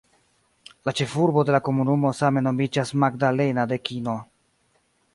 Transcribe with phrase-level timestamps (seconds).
[0.89, 4.21] La ĉefurbo de la komunumo same nomiĝas "Magdalena de Kino".